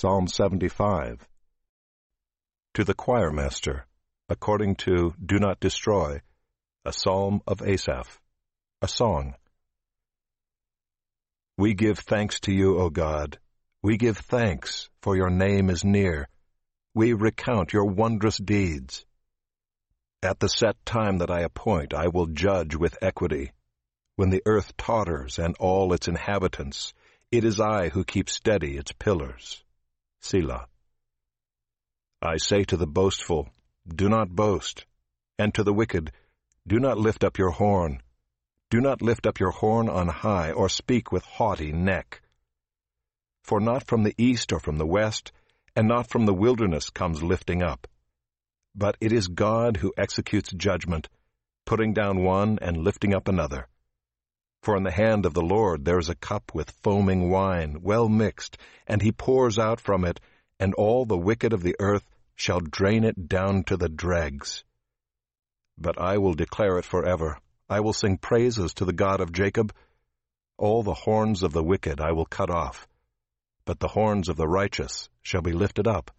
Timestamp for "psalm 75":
0.00-1.28